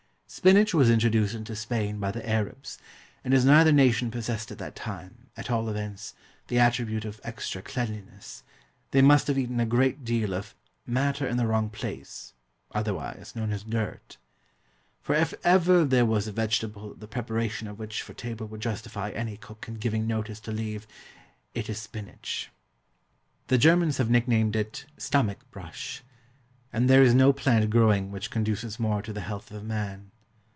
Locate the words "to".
20.47-20.53, 29.01-29.11